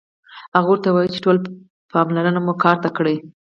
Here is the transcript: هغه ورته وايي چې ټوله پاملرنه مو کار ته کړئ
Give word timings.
هغه 0.55 0.67
ورته 0.71 0.87
وايي 0.91 1.09
چې 1.13 1.19
ټوله 1.25 1.39
پاملرنه 1.91 2.39
مو 2.45 2.53
کار 2.63 2.77
ته 2.83 2.89
کړئ 2.97 3.15